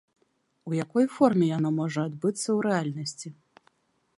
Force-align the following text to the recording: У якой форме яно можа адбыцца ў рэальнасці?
У 0.69 0.77
якой 0.83 1.05
форме 1.17 1.45
яно 1.57 1.69
можа 1.81 2.07
адбыцца 2.09 2.45
ў 2.57 2.59
рэальнасці? 2.67 3.29